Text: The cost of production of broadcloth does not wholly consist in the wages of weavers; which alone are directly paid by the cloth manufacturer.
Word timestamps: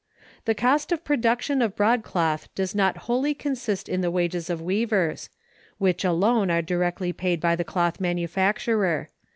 The 0.45 0.55
cost 0.55 0.91
of 0.91 1.03
production 1.03 1.61
of 1.61 1.75
broadcloth 1.75 2.49
does 2.55 2.73
not 2.73 2.97
wholly 3.05 3.35
consist 3.35 3.87
in 3.87 4.01
the 4.01 4.09
wages 4.09 4.49
of 4.49 4.59
weavers; 4.59 5.29
which 5.77 6.03
alone 6.03 6.49
are 6.49 6.63
directly 6.63 7.13
paid 7.13 7.39
by 7.39 7.55
the 7.55 7.63
cloth 7.63 7.99
manufacturer. 8.01 9.11